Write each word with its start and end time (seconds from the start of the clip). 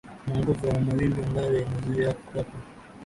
na 0.27 0.33
nguvu 0.39 0.63
ya 0.67 0.79
mawimbi 0.85 1.21
ambayo 1.23 1.57
inazuia 1.61 2.13
kuwekwa 2.13 2.59